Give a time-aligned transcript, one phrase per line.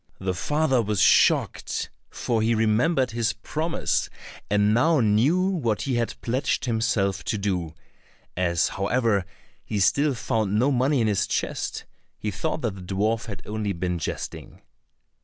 [0.19, 4.09] The father was shocked, for he remembered his promise,
[4.49, 7.75] and now knew what he had pledged himself to do;
[8.35, 9.25] as however,
[9.63, 11.85] he still found no money in his chest,
[12.17, 14.63] he thought the dwarf had only been jesting.